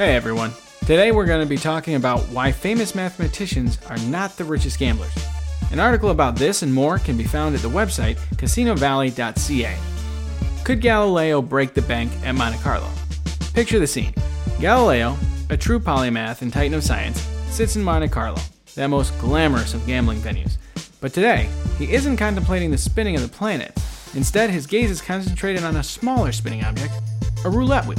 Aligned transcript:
Hey 0.00 0.16
everyone. 0.16 0.52
Today 0.86 1.12
we're 1.12 1.26
going 1.26 1.42
to 1.42 1.46
be 1.46 1.58
talking 1.58 1.94
about 1.94 2.20
why 2.30 2.52
famous 2.52 2.94
mathematicians 2.94 3.76
are 3.90 3.98
not 3.98 4.34
the 4.34 4.44
richest 4.44 4.78
gamblers. 4.78 5.12
An 5.72 5.78
article 5.78 6.08
about 6.08 6.36
this 6.36 6.62
and 6.62 6.72
more 6.72 6.98
can 6.98 7.18
be 7.18 7.24
found 7.24 7.54
at 7.54 7.60
the 7.60 7.68
website 7.68 8.16
casinovalley.ca. 8.36 9.76
Could 10.64 10.80
Galileo 10.80 11.42
break 11.42 11.74
the 11.74 11.82
bank 11.82 12.10
at 12.24 12.34
Monte 12.34 12.56
Carlo? 12.60 12.88
Picture 13.52 13.78
the 13.78 13.86
scene. 13.86 14.14
Galileo, 14.58 15.18
a 15.50 15.56
true 15.58 15.78
polymath 15.78 16.40
and 16.40 16.50
titan 16.50 16.72
of 16.72 16.82
science, 16.82 17.20
sits 17.50 17.76
in 17.76 17.82
Monte 17.82 18.08
Carlo, 18.08 18.40
that 18.76 18.86
most 18.86 19.12
glamorous 19.18 19.74
of 19.74 19.86
gambling 19.86 20.20
venues. 20.20 20.56
But 21.02 21.12
today, 21.12 21.50
he 21.76 21.92
isn't 21.92 22.16
contemplating 22.16 22.70
the 22.70 22.78
spinning 22.78 23.16
of 23.16 23.20
the 23.20 23.28
planet. 23.28 23.78
Instead, 24.14 24.48
his 24.48 24.66
gaze 24.66 24.90
is 24.90 25.02
concentrated 25.02 25.62
on 25.62 25.76
a 25.76 25.82
smaller 25.82 26.32
spinning 26.32 26.64
object, 26.64 26.94
a 27.44 27.50
roulette 27.50 27.84
wheel. 27.84 27.98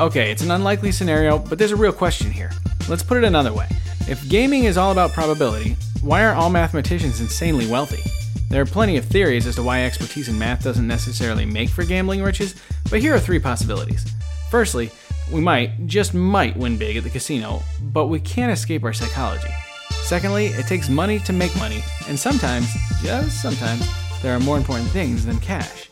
Okay, 0.00 0.32
it's 0.32 0.42
an 0.42 0.50
unlikely 0.50 0.90
scenario, 0.90 1.38
but 1.38 1.56
there's 1.56 1.70
a 1.70 1.76
real 1.76 1.92
question 1.92 2.28
here. 2.28 2.50
Let's 2.88 3.04
put 3.04 3.16
it 3.16 3.22
another 3.22 3.52
way. 3.52 3.68
If 4.08 4.28
gaming 4.28 4.64
is 4.64 4.76
all 4.76 4.90
about 4.90 5.12
probability, 5.12 5.76
why 6.02 6.24
are 6.24 6.34
all 6.34 6.50
mathematicians 6.50 7.20
insanely 7.20 7.68
wealthy? 7.68 8.02
There 8.50 8.60
are 8.60 8.66
plenty 8.66 8.96
of 8.96 9.04
theories 9.04 9.46
as 9.46 9.54
to 9.54 9.62
why 9.62 9.84
expertise 9.84 10.28
in 10.28 10.36
math 10.36 10.64
doesn't 10.64 10.88
necessarily 10.88 11.46
make 11.46 11.68
for 11.68 11.84
gambling 11.84 12.24
riches, 12.24 12.56
but 12.90 12.98
here 12.98 13.14
are 13.14 13.20
three 13.20 13.38
possibilities. 13.38 14.04
Firstly, 14.50 14.90
we 15.30 15.40
might, 15.40 15.86
just 15.86 16.12
might, 16.12 16.56
win 16.56 16.76
big 16.76 16.96
at 16.96 17.04
the 17.04 17.10
casino, 17.10 17.62
but 17.92 18.08
we 18.08 18.18
can't 18.18 18.52
escape 18.52 18.82
our 18.82 18.92
psychology. 18.92 19.48
Secondly, 19.90 20.46
it 20.46 20.66
takes 20.66 20.88
money 20.88 21.20
to 21.20 21.32
make 21.32 21.56
money, 21.56 21.84
and 22.08 22.18
sometimes, 22.18 22.66
just 23.00 23.40
sometimes, 23.40 23.88
there 24.22 24.34
are 24.34 24.40
more 24.40 24.56
important 24.56 24.88
things 24.88 25.24
than 25.24 25.38
cash. 25.38 25.88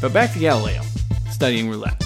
But 0.00 0.12
back 0.12 0.32
to 0.34 0.38
Galileo, 0.38 0.82
studying 1.30 1.68
roulette. 1.68 2.03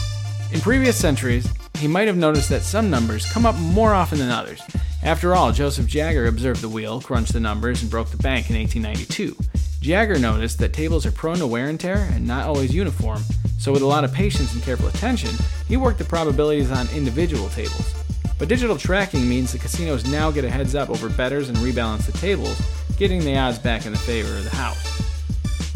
In 0.50 0.60
previous 0.60 0.96
centuries, 0.96 1.46
he 1.76 1.86
might 1.86 2.06
have 2.06 2.16
noticed 2.16 2.48
that 2.48 2.62
some 2.62 2.88
numbers 2.88 3.30
come 3.30 3.44
up 3.44 3.56
more 3.56 3.92
often 3.92 4.18
than 4.18 4.30
others. 4.30 4.62
After 5.02 5.34
all, 5.34 5.52
Joseph 5.52 5.86
Jagger 5.86 6.26
observed 6.26 6.62
the 6.62 6.70
wheel, 6.70 7.02
crunched 7.02 7.34
the 7.34 7.40
numbers, 7.40 7.82
and 7.82 7.90
broke 7.90 8.10
the 8.10 8.16
bank 8.16 8.48
in 8.48 8.56
1892. 8.56 9.36
Jagger 9.80 10.18
noticed 10.18 10.58
that 10.58 10.72
tables 10.72 11.04
are 11.04 11.12
prone 11.12 11.36
to 11.36 11.46
wear 11.46 11.68
and 11.68 11.78
tear 11.78 12.08
and 12.12 12.26
not 12.26 12.46
always 12.46 12.74
uniform, 12.74 13.22
so 13.58 13.72
with 13.72 13.82
a 13.82 13.86
lot 13.86 14.04
of 14.04 14.12
patience 14.12 14.54
and 14.54 14.62
careful 14.62 14.88
attention, 14.88 15.30
he 15.68 15.76
worked 15.76 15.98
the 15.98 16.04
probabilities 16.04 16.70
on 16.70 16.88
individual 16.94 17.50
tables. 17.50 17.94
But 18.38 18.48
digital 18.48 18.78
tracking 18.78 19.28
means 19.28 19.52
the 19.52 19.58
casinos 19.58 20.10
now 20.10 20.30
get 20.30 20.44
a 20.44 20.50
heads 20.50 20.74
up 20.74 20.88
over 20.88 21.10
bettors 21.10 21.48
and 21.48 21.58
rebalance 21.58 22.06
the 22.06 22.16
tables, 22.18 22.60
getting 22.96 23.20
the 23.20 23.36
odds 23.36 23.58
back 23.58 23.84
in 23.84 23.92
the 23.92 23.98
favor 23.98 24.36
of 24.36 24.44
the 24.44 24.56
house. 24.56 25.02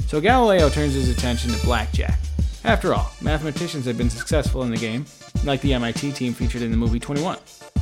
So 0.07 0.21
Galileo 0.21 0.69
turns 0.69 0.95
his 0.95 1.11
attention 1.11 1.53
to 1.53 1.65
blackjack. 1.65 2.19
After 2.65 2.95
all, 2.95 3.11
mathematicians 3.21 3.87
have 3.87 3.99
been 3.99 4.09
successful 4.09 4.63
in 4.63 4.71
the 4.71 4.77
game, 4.77 5.05
like 5.45 5.61
the 5.63 5.75
MIT 5.75 6.13
team 6.13 6.33
featured 6.33 6.63
in 6.63 6.71
the 6.71 6.77
movie 6.77 7.01
21. 7.01 7.39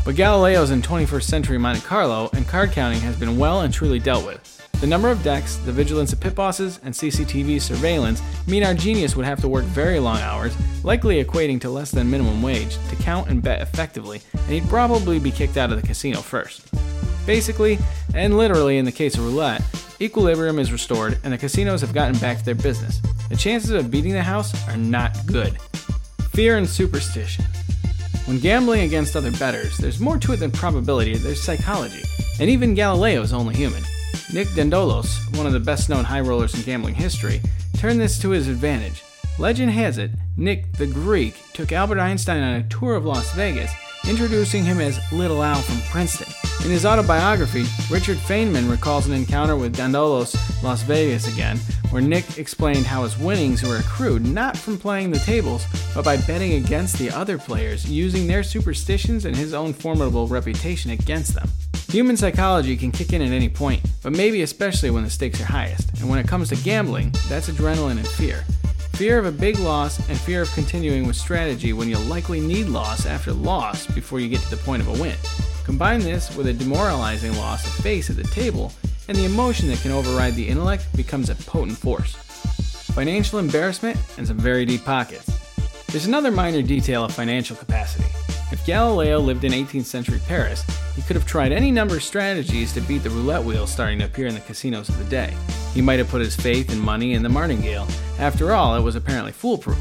But 0.06 0.16
Galileo's 0.16 0.70
in 0.70 0.80
21st 0.80 1.24
century 1.24 1.58
Monte 1.58 1.82
Carlo, 1.82 2.30
and 2.32 2.48
card 2.48 2.72
counting 2.72 3.00
has 3.00 3.14
been 3.14 3.36
well 3.36 3.60
and 3.60 3.74
truly 3.74 3.98
dealt 3.98 4.24
with. 4.24 4.56
The 4.80 4.86
number 4.86 5.10
of 5.10 5.22
decks, 5.22 5.56
the 5.56 5.72
vigilance 5.72 6.14
of 6.14 6.20
pit 6.20 6.34
bosses, 6.34 6.80
and 6.82 6.94
CCTV 6.94 7.60
surveillance 7.60 8.22
mean 8.46 8.64
our 8.64 8.72
genius 8.72 9.14
would 9.14 9.26
have 9.26 9.42
to 9.42 9.48
work 9.48 9.64
very 9.66 9.98
long 9.98 10.16
hours, 10.20 10.56
likely 10.82 11.22
equating 11.22 11.60
to 11.60 11.68
less 11.68 11.90
than 11.90 12.10
minimum 12.10 12.40
wage, 12.40 12.78
to 12.88 12.96
count 12.96 13.28
and 13.28 13.42
bet 13.42 13.60
effectively, 13.60 14.22
and 14.32 14.48
he'd 14.48 14.68
probably 14.70 15.18
be 15.18 15.30
kicked 15.30 15.58
out 15.58 15.70
of 15.70 15.78
the 15.78 15.86
casino 15.86 16.22
first. 16.22 16.66
Basically, 17.26 17.78
and 18.14 18.38
literally 18.38 18.78
in 18.78 18.86
the 18.86 18.92
case 18.92 19.16
of 19.16 19.24
roulette, 19.24 19.62
equilibrium 20.00 20.58
is 20.58 20.72
restored 20.72 21.18
and 21.22 21.34
the 21.34 21.38
casinos 21.38 21.82
have 21.82 21.92
gotten 21.92 22.18
back 22.18 22.38
to 22.38 22.44
their 22.46 22.54
business. 22.54 23.02
The 23.30 23.36
chances 23.36 23.70
of 23.70 23.92
beating 23.92 24.12
the 24.12 24.24
house 24.24 24.52
are 24.68 24.76
not 24.76 25.16
good. 25.24 25.56
Fear 26.32 26.58
and 26.58 26.68
superstition. 26.68 27.44
When 28.26 28.40
gambling 28.40 28.82
against 28.82 29.14
other 29.14 29.30
bettors, 29.30 29.78
there's 29.78 30.00
more 30.00 30.18
to 30.18 30.32
it 30.32 30.38
than 30.38 30.50
probability, 30.50 31.16
there's 31.16 31.40
psychology. 31.40 32.02
And 32.40 32.50
even 32.50 32.74
Galileo 32.74 33.22
is 33.22 33.32
only 33.32 33.54
human. 33.54 33.84
Nick 34.32 34.48
Dandolos, 34.48 35.36
one 35.36 35.46
of 35.46 35.52
the 35.52 35.60
best 35.60 35.88
known 35.88 36.04
high 36.04 36.20
rollers 36.20 36.54
in 36.54 36.62
gambling 36.62 36.96
history, 36.96 37.40
turned 37.76 38.00
this 38.00 38.18
to 38.18 38.30
his 38.30 38.48
advantage. 38.48 39.04
Legend 39.38 39.70
has 39.70 39.96
it, 39.96 40.10
Nick 40.36 40.72
the 40.72 40.86
Greek 40.86 41.40
took 41.52 41.70
Albert 41.70 42.00
Einstein 42.00 42.42
on 42.42 42.54
a 42.56 42.68
tour 42.68 42.96
of 42.96 43.04
Las 43.04 43.32
Vegas, 43.34 43.70
introducing 44.08 44.64
him 44.64 44.80
as 44.80 45.00
Little 45.12 45.42
Al 45.42 45.60
from 45.60 45.80
Princeton. 45.90 46.32
In 46.64 46.70
his 46.70 46.84
autobiography, 46.84 47.64
Richard 47.90 48.18
Feynman 48.18 48.70
recalls 48.70 49.06
an 49.06 49.12
encounter 49.12 49.56
with 49.56 49.76
Dandolos 49.76 50.62
Las 50.62 50.82
Vegas 50.82 51.32
again, 51.32 51.58
where 51.90 52.02
Nick 52.02 52.38
explained 52.38 52.86
how 52.86 53.02
his 53.02 53.18
winnings 53.18 53.62
were 53.62 53.78
accrued 53.78 54.26
not 54.26 54.56
from 54.56 54.78
playing 54.78 55.10
the 55.10 55.18
tables, 55.20 55.64
but 55.94 56.04
by 56.04 56.16
betting 56.18 56.52
against 56.54 56.98
the 56.98 57.10
other 57.10 57.38
players, 57.38 57.90
using 57.90 58.26
their 58.26 58.42
superstitions 58.42 59.24
and 59.24 59.34
his 59.34 59.54
own 59.54 59.72
formidable 59.72 60.26
reputation 60.26 60.90
against 60.90 61.34
them. 61.34 61.48
Human 61.88 62.16
psychology 62.16 62.76
can 62.76 62.92
kick 62.92 63.12
in 63.12 63.22
at 63.22 63.32
any 63.32 63.48
point, 63.48 63.82
but 64.02 64.12
maybe 64.12 64.42
especially 64.42 64.90
when 64.90 65.02
the 65.02 65.10
stakes 65.10 65.40
are 65.40 65.44
highest. 65.44 65.90
And 66.00 66.08
when 66.08 66.18
it 66.18 66.28
comes 66.28 66.50
to 66.50 66.56
gambling, 66.56 67.12
that's 67.28 67.48
adrenaline 67.48 67.98
and 67.98 68.06
fear. 68.06 68.44
Fear 68.92 69.18
of 69.18 69.26
a 69.26 69.32
big 69.32 69.58
loss 69.58 69.98
and 70.08 70.18
fear 70.18 70.42
of 70.42 70.52
continuing 70.52 71.06
with 71.06 71.16
strategy 71.16 71.72
when 71.72 71.88
you'll 71.88 72.00
likely 72.02 72.40
need 72.40 72.66
loss 72.66 73.06
after 73.06 73.32
loss 73.32 73.86
before 73.86 74.20
you 74.20 74.28
get 74.28 74.40
to 74.40 74.50
the 74.50 74.56
point 74.58 74.82
of 74.82 74.88
a 74.88 75.02
win. 75.02 75.16
Combine 75.64 76.00
this 76.00 76.36
with 76.36 76.48
a 76.48 76.52
demoralizing 76.52 77.34
loss 77.36 77.64
of 77.64 77.84
face 77.84 78.10
at 78.10 78.16
the 78.16 78.24
table, 78.24 78.72
and 79.08 79.16
the 79.16 79.24
emotion 79.24 79.68
that 79.68 79.80
can 79.80 79.90
override 79.90 80.34
the 80.34 80.46
intellect 80.46 80.84
becomes 80.96 81.30
a 81.30 81.34
potent 81.34 81.78
force. 81.78 82.14
Financial 82.94 83.38
embarrassment 83.38 83.98
and 84.18 84.26
some 84.26 84.36
very 84.36 84.64
deep 84.66 84.84
pockets. 84.84 85.30
There's 85.86 86.06
another 86.06 86.30
minor 86.30 86.62
detail 86.62 87.04
of 87.04 87.14
financial 87.14 87.56
capacity. 87.56 88.08
If 88.52 88.66
Galileo 88.66 89.18
lived 89.18 89.44
in 89.44 89.52
18th 89.52 89.84
century 89.84 90.20
Paris, 90.26 90.64
he 90.96 91.02
could 91.02 91.16
have 91.16 91.26
tried 91.26 91.52
any 91.52 91.70
number 91.70 91.96
of 91.96 92.02
strategies 92.02 92.72
to 92.74 92.80
beat 92.80 93.04
the 93.04 93.10
roulette 93.10 93.44
wheel 93.44 93.66
starting 93.66 94.00
to 94.00 94.04
appear 94.04 94.26
in 94.26 94.34
the 94.34 94.40
casinos 94.40 94.88
of 94.88 94.98
the 94.98 95.04
day. 95.04 95.34
He 95.74 95.82
might 95.82 95.98
have 95.98 96.08
put 96.08 96.20
his 96.20 96.36
faith 96.36 96.70
and 96.70 96.80
money 96.80 97.14
in 97.14 97.22
the 97.22 97.28
martingale. 97.28 97.86
After 98.18 98.52
all, 98.52 98.76
it 98.76 98.82
was 98.82 98.96
apparently 98.96 99.32
foolproof. 99.32 99.78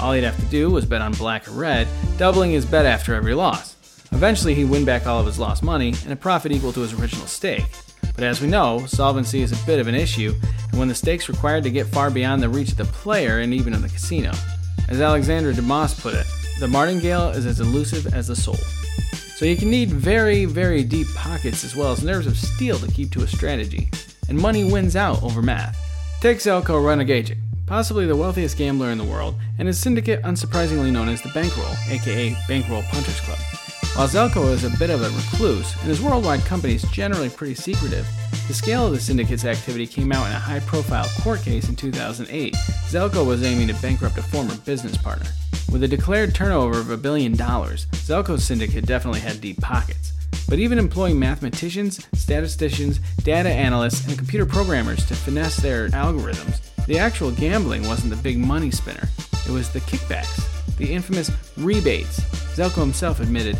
All 0.00 0.12
he'd 0.12 0.24
have 0.24 0.38
to 0.38 0.46
do 0.46 0.70
was 0.70 0.86
bet 0.86 1.00
on 1.00 1.12
black 1.12 1.48
or 1.48 1.52
red, 1.52 1.88
doubling 2.16 2.50
his 2.50 2.64
bet 2.64 2.86
after 2.86 3.14
every 3.14 3.34
loss. 3.34 3.76
Eventually, 4.12 4.54
he'd 4.54 4.70
win 4.70 4.84
back 4.84 5.06
all 5.06 5.20
of 5.20 5.26
his 5.26 5.38
lost 5.38 5.62
money 5.62 5.94
and 6.04 6.12
a 6.12 6.16
profit 6.16 6.52
equal 6.52 6.72
to 6.72 6.80
his 6.80 6.92
original 6.92 7.26
stake. 7.26 7.66
But 8.14 8.24
as 8.24 8.40
we 8.40 8.46
know, 8.46 8.86
solvency 8.86 9.42
is 9.42 9.50
a 9.50 9.66
bit 9.66 9.80
of 9.80 9.88
an 9.88 9.94
issue, 9.94 10.34
and 10.70 10.78
when 10.78 10.88
the 10.88 10.94
stakes 10.94 11.28
required 11.28 11.64
to 11.64 11.70
get 11.70 11.88
far 11.88 12.10
beyond 12.10 12.42
the 12.42 12.48
reach 12.48 12.70
of 12.70 12.76
the 12.76 12.84
player 12.84 13.40
and 13.40 13.52
even 13.52 13.74
of 13.74 13.82
the 13.82 13.88
casino. 13.88 14.32
As 14.88 15.00
Alexandre 15.00 15.52
Dumas 15.52 15.98
put 15.98 16.14
it, 16.14 16.26
the 16.60 16.68
martingale 16.68 17.30
is 17.30 17.44
as 17.44 17.58
elusive 17.58 18.14
as 18.14 18.28
the 18.28 18.36
soul. 18.36 18.58
So 19.36 19.46
you 19.46 19.56
can 19.56 19.68
need 19.68 19.90
very, 19.90 20.44
very 20.44 20.84
deep 20.84 21.08
pockets 21.16 21.64
as 21.64 21.74
well 21.74 21.90
as 21.90 22.04
nerves 22.04 22.28
of 22.28 22.38
steel 22.38 22.78
to 22.78 22.92
keep 22.92 23.10
to 23.12 23.22
a 23.22 23.26
strategy, 23.26 23.90
and 24.28 24.38
money 24.38 24.70
wins 24.70 24.96
out 24.96 25.22
over 25.22 25.42
math. 25.42 25.78
Take 26.20 26.38
Zeljko 26.38 26.82
Ranogajec, 26.82 27.38
possibly 27.66 28.06
the 28.06 28.16
wealthiest 28.16 28.56
gambler 28.56 28.90
in 28.90 28.98
the 28.98 29.04
world, 29.04 29.34
and 29.58 29.68
his 29.68 29.78
syndicate 29.78 30.22
unsurprisingly 30.22 30.90
known 30.90 31.08
as 31.08 31.22
the 31.22 31.30
Bankroll, 31.30 31.74
aka 31.88 32.36
Bankroll 32.48 32.82
Punters 32.84 33.20
Club. 33.20 33.38
While 33.96 34.08
Zeljko 34.08 34.52
is 34.52 34.64
a 34.64 34.76
bit 34.78 34.90
of 34.90 35.02
a 35.02 35.10
recluse, 35.10 35.72
and 35.80 35.88
his 35.88 36.02
worldwide 36.02 36.40
company 36.40 36.74
is 36.74 36.82
generally 36.90 37.30
pretty 37.30 37.54
secretive, 37.54 38.06
the 38.48 38.54
scale 38.54 38.86
of 38.86 38.92
the 38.92 39.00
syndicate's 39.00 39.44
activity 39.44 39.86
came 39.86 40.12
out 40.12 40.26
in 40.26 40.32
a 40.32 40.38
high 40.38 40.60
profile 40.60 41.08
court 41.22 41.42
case 41.42 41.68
in 41.68 41.76
2008. 41.76 42.54
Zeljko 42.54 43.24
was 43.24 43.42
aiming 43.42 43.68
to 43.68 43.74
bankrupt 43.80 44.18
a 44.18 44.22
former 44.22 44.56
business 44.66 44.96
partner. 44.96 45.28
With 45.72 45.82
a 45.82 45.88
declared 45.88 46.34
turnover 46.34 46.78
of 46.78 46.90
a 46.90 46.96
billion 46.96 47.36
dollars, 47.36 47.86
Zeljko's 47.92 48.44
syndicate 48.44 48.86
definitely 48.86 49.20
had 49.20 49.40
deep 49.40 49.60
pockets. 49.60 50.12
But 50.48 50.58
even 50.58 50.78
employing 50.78 51.18
mathematicians, 51.18 52.06
statisticians, 52.14 52.98
data 53.22 53.48
analysts, 53.48 54.06
and 54.06 54.18
computer 54.18 54.46
programmers 54.46 55.04
to 55.06 55.14
finesse 55.14 55.56
their 55.56 55.88
algorithms, 55.88 56.60
the 56.86 56.98
actual 56.98 57.30
gambling 57.30 57.86
wasn't 57.86 58.10
the 58.10 58.22
big 58.22 58.38
money 58.38 58.70
spinner, 58.70 59.08
it 59.46 59.50
was 59.50 59.70
the 59.70 59.80
kickbacks, 59.80 60.76
the 60.76 60.92
infamous 60.92 61.30
rebates. 61.56 62.20
Zeljko 62.56 62.80
himself 62.80 63.20
admitted 63.20 63.58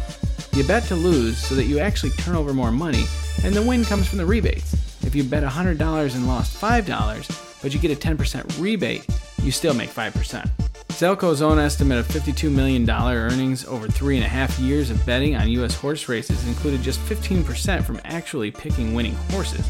you 0.55 0.63
bet 0.63 0.85
to 0.85 0.95
lose 0.95 1.37
so 1.37 1.57
that 1.57 1.65
you 1.65 1.81
actually 1.81 2.11
turn 2.11 2.37
over 2.37 2.55
more 2.55 2.71
money, 2.71 3.05
and 3.43 3.55
the 3.55 3.63
win 3.63 3.85
comes 3.85 4.07
from 4.07 4.19
the 4.19 4.27
rebates. 4.27 4.75
If 5.05 5.15
you 5.15 5.25
bet 5.25 5.43
$100 5.43 6.15
and 6.15 6.29
lost 6.29 6.61
$5, 6.61 7.61
but 7.61 7.75
you 7.75 7.81
get 7.81 7.91
a 7.91 7.97
10% 7.97 8.61
rebate, 8.61 9.05
you 9.43 9.51
still 9.51 9.75
make 9.75 9.91
5%. 9.91 10.49
Zeljko's 10.95 11.43
own 11.43 11.59
estimate 11.59 11.99
of 11.99 12.07
$52 12.07 12.53
million 12.53 12.89
earnings 12.89 13.65
over 13.65 13.89
three 13.89 14.17
and 14.17 14.25
a 14.25 14.29
half 14.29 14.59
years 14.61 14.91
of 14.91 15.05
betting 15.05 15.35
on 15.35 15.49
U.S. 15.49 15.75
horse 15.75 16.09
races 16.09 16.47
included 16.47 16.83
just 16.83 17.01
15% 17.01 17.85
from 17.85 18.01
actually 18.05 18.53
picking 18.53 18.95
winning 18.95 19.17
horses. 19.31 19.69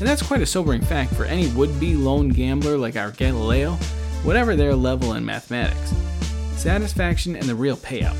And 0.00 0.08
that's 0.08 0.26
quite 0.26 0.42
a 0.42 0.46
sobering 0.46 0.82
fact 0.82 1.14
for 1.14 1.24
any 1.24 1.46
would 1.50 1.78
be 1.78 1.94
lone 1.94 2.30
gambler 2.30 2.76
like 2.76 2.96
our 2.96 3.12
Galileo, 3.12 3.74
whatever 4.24 4.56
their 4.56 4.74
level 4.74 5.14
in 5.14 5.24
mathematics. 5.24 5.94
Satisfaction 6.56 7.36
and 7.36 7.44
the 7.44 7.54
real 7.54 7.76
payout. 7.76 8.16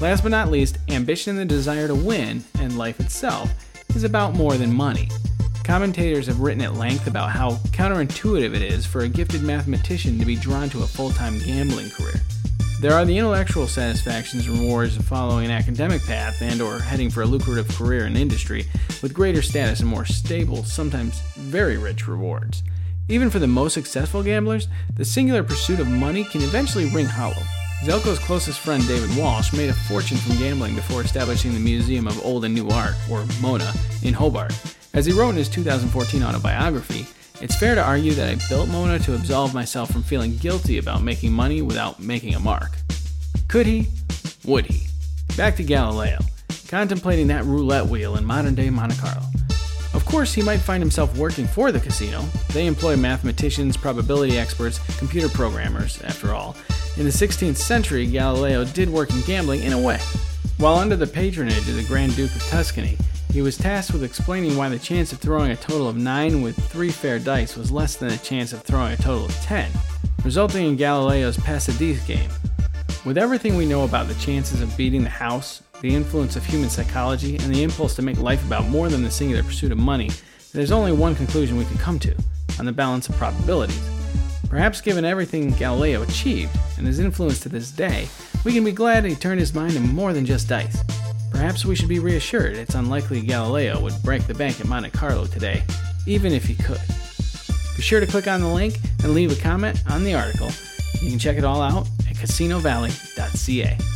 Last 0.00 0.22
but 0.22 0.30
not 0.30 0.52
least, 0.52 0.78
ambition 0.88 1.38
and 1.38 1.50
the 1.50 1.54
desire 1.54 1.88
to 1.88 1.94
win, 1.94 2.44
and 2.60 2.78
life 2.78 3.00
itself, 3.00 3.50
is 3.96 4.04
about 4.04 4.34
more 4.34 4.54
than 4.54 4.72
money. 4.72 5.08
Commentators 5.64 6.26
have 6.26 6.40
written 6.40 6.62
at 6.62 6.74
length 6.74 7.06
about 7.06 7.30
how 7.30 7.52
counterintuitive 7.72 8.54
it 8.54 8.60
is 8.60 8.84
for 8.84 9.00
a 9.00 9.08
gifted 9.08 9.42
mathematician 9.42 10.18
to 10.18 10.26
be 10.26 10.36
drawn 10.36 10.68
to 10.68 10.82
a 10.82 10.86
full 10.86 11.10
time 11.10 11.38
gambling 11.38 11.88
career. 11.90 12.20
There 12.82 12.92
are 12.92 13.06
the 13.06 13.16
intellectual 13.16 13.66
satisfactions 13.66 14.46
and 14.46 14.58
rewards 14.58 14.98
of 14.98 15.06
following 15.06 15.46
an 15.46 15.50
academic 15.50 16.04
path 16.04 16.42
and 16.42 16.60
or 16.60 16.80
heading 16.80 17.08
for 17.08 17.22
a 17.22 17.26
lucrative 17.26 17.66
career 17.76 18.06
in 18.06 18.14
industry 18.14 18.66
with 19.00 19.14
greater 19.14 19.40
status 19.40 19.80
and 19.80 19.88
more 19.88 20.04
stable, 20.04 20.64
sometimes 20.64 21.20
very 21.34 21.78
rich 21.78 22.06
rewards. 22.06 22.62
Even 23.08 23.30
for 23.30 23.38
the 23.38 23.46
most 23.46 23.72
successful 23.72 24.22
gamblers, 24.22 24.68
the 24.96 25.04
singular 25.04 25.42
pursuit 25.42 25.80
of 25.80 25.88
money 25.88 26.24
can 26.24 26.42
eventually 26.42 26.90
ring 26.90 27.06
hollow. 27.06 27.42
Zeljko's 27.84 28.18
closest 28.18 28.60
friend 28.60 28.86
David 28.86 29.16
Walsh 29.16 29.54
made 29.54 29.70
a 29.70 29.74
fortune 29.74 30.18
from 30.18 30.36
gambling 30.36 30.74
before 30.74 31.02
establishing 31.02 31.54
the 31.54 31.60
Museum 31.60 32.06
of 32.06 32.22
Old 32.22 32.44
and 32.44 32.54
New 32.54 32.68
Art, 32.68 32.94
or 33.10 33.24
MONA, 33.40 33.72
in 34.02 34.12
Hobart. 34.12 34.52
As 34.94 35.06
he 35.06 35.12
wrote 35.12 35.30
in 35.30 35.36
his 35.36 35.48
2014 35.48 36.22
autobiography, 36.22 37.04
it's 37.40 37.56
fair 37.56 37.74
to 37.74 37.82
argue 37.82 38.12
that 38.12 38.30
I 38.30 38.48
built 38.48 38.68
Mona 38.68 39.00
to 39.00 39.16
absolve 39.16 39.52
myself 39.52 39.90
from 39.90 40.04
feeling 40.04 40.36
guilty 40.36 40.78
about 40.78 41.02
making 41.02 41.32
money 41.32 41.62
without 41.62 42.00
making 42.00 42.36
a 42.36 42.40
mark. 42.40 42.70
Could 43.48 43.66
he? 43.66 43.88
Would 44.44 44.66
he? 44.66 44.86
Back 45.36 45.56
to 45.56 45.64
Galileo, 45.64 46.20
contemplating 46.68 47.26
that 47.26 47.44
roulette 47.44 47.86
wheel 47.86 48.16
in 48.16 48.24
modern 48.24 48.54
day 48.54 48.70
Monte 48.70 48.96
Carlo. 48.96 49.26
Of 49.94 50.04
course, 50.04 50.32
he 50.32 50.42
might 50.42 50.58
find 50.58 50.80
himself 50.80 51.16
working 51.16 51.48
for 51.48 51.72
the 51.72 51.80
casino. 51.80 52.22
They 52.52 52.68
employ 52.68 52.96
mathematicians, 52.96 53.76
probability 53.76 54.38
experts, 54.38 54.78
computer 54.96 55.28
programmers, 55.28 56.00
after 56.02 56.32
all. 56.32 56.54
In 56.96 57.04
the 57.04 57.10
16th 57.10 57.56
century, 57.56 58.06
Galileo 58.06 58.64
did 58.64 58.88
work 58.88 59.10
in 59.10 59.22
gambling 59.22 59.64
in 59.64 59.72
a 59.72 59.80
way. 59.80 59.98
While 60.58 60.76
under 60.76 60.94
the 60.94 61.06
patronage 61.06 61.68
of 61.68 61.74
the 61.74 61.82
Grand 61.82 62.14
Duke 62.14 62.34
of 62.34 62.42
Tuscany, 62.44 62.96
he 63.34 63.42
was 63.42 63.56
tasked 63.56 63.92
with 63.92 64.04
explaining 64.04 64.56
why 64.56 64.68
the 64.68 64.78
chance 64.78 65.12
of 65.12 65.18
throwing 65.18 65.50
a 65.50 65.56
total 65.56 65.88
of 65.88 65.96
9 65.96 66.40
with 66.40 66.56
3 66.68 66.88
fair 66.88 67.18
dice 67.18 67.56
was 67.56 67.72
less 67.72 67.96
than 67.96 68.10
the 68.10 68.16
chance 68.18 68.52
of 68.52 68.62
throwing 68.62 68.92
a 68.92 68.96
total 68.96 69.24
of 69.24 69.34
10, 69.40 69.72
resulting 70.24 70.68
in 70.68 70.76
Galileo's 70.76 71.36
Passadise 71.38 72.06
game. 72.06 72.30
With 73.04 73.18
everything 73.18 73.56
we 73.56 73.66
know 73.66 73.82
about 73.82 74.06
the 74.06 74.14
chances 74.14 74.60
of 74.60 74.76
beating 74.76 75.02
the 75.02 75.10
house, 75.10 75.64
the 75.80 75.92
influence 75.92 76.36
of 76.36 76.46
human 76.46 76.70
psychology, 76.70 77.34
and 77.38 77.52
the 77.52 77.64
impulse 77.64 77.96
to 77.96 78.02
make 78.02 78.18
life 78.18 78.44
about 78.46 78.68
more 78.68 78.88
than 78.88 79.02
the 79.02 79.10
singular 79.10 79.42
pursuit 79.42 79.72
of 79.72 79.78
money, 79.78 80.10
there's 80.52 80.70
only 80.70 80.92
one 80.92 81.16
conclusion 81.16 81.56
we 81.56 81.64
can 81.64 81.78
come 81.78 81.98
to 81.98 82.14
on 82.60 82.66
the 82.66 82.72
balance 82.72 83.08
of 83.08 83.16
probabilities. 83.16 83.82
Perhaps 84.48 84.80
given 84.80 85.04
everything 85.04 85.50
Galileo 85.50 86.02
achieved 86.02 86.56
and 86.78 86.86
his 86.86 87.00
influence 87.00 87.40
to 87.40 87.48
this 87.48 87.72
day, 87.72 88.06
we 88.44 88.52
can 88.52 88.62
be 88.62 88.70
glad 88.70 89.04
he 89.04 89.16
turned 89.16 89.40
his 89.40 89.54
mind 89.54 89.72
to 89.72 89.80
more 89.80 90.12
than 90.12 90.24
just 90.24 90.48
dice. 90.48 90.84
Perhaps 91.34 91.64
we 91.64 91.74
should 91.74 91.88
be 91.88 91.98
reassured 91.98 92.56
it's 92.56 92.76
unlikely 92.76 93.20
Galileo 93.20 93.80
would 93.80 93.94
break 94.04 94.24
the 94.28 94.34
bank 94.34 94.60
at 94.60 94.68
Monte 94.68 94.90
Carlo 94.90 95.26
today, 95.26 95.64
even 96.06 96.32
if 96.32 96.44
he 96.44 96.54
could. 96.54 96.80
Be 97.76 97.82
sure 97.82 97.98
to 97.98 98.06
click 98.06 98.28
on 98.28 98.40
the 98.40 98.46
link 98.46 98.78
and 99.02 99.12
leave 99.12 99.36
a 99.36 99.42
comment 99.42 99.82
on 99.90 100.04
the 100.04 100.14
article. 100.14 100.50
You 101.02 101.10
can 101.10 101.18
check 101.18 101.36
it 101.36 101.44
all 101.44 101.60
out 101.60 101.88
at 102.08 102.14
casinovalley.ca. 102.14 103.93